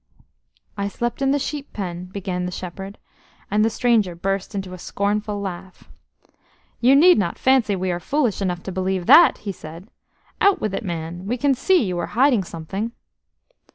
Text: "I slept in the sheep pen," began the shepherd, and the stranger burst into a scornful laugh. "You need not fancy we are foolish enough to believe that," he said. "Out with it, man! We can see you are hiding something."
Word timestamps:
"I 0.79 0.87
slept 0.87 1.21
in 1.21 1.29
the 1.29 1.37
sheep 1.37 1.73
pen," 1.73 2.05
began 2.05 2.47
the 2.47 2.51
shepherd, 2.51 2.97
and 3.51 3.63
the 3.63 3.69
stranger 3.69 4.15
burst 4.15 4.55
into 4.55 4.73
a 4.73 4.79
scornful 4.79 5.39
laugh. 5.39 5.91
"You 6.79 6.95
need 6.95 7.19
not 7.19 7.37
fancy 7.37 7.75
we 7.75 7.91
are 7.91 7.99
foolish 7.99 8.41
enough 8.41 8.63
to 8.63 8.71
believe 8.71 9.05
that," 9.05 9.37
he 9.45 9.51
said. 9.51 9.89
"Out 10.41 10.59
with 10.59 10.73
it, 10.73 10.83
man! 10.83 11.27
We 11.27 11.37
can 11.37 11.53
see 11.53 11.83
you 11.83 11.99
are 11.99 12.07
hiding 12.17 12.43
something." 12.43 12.93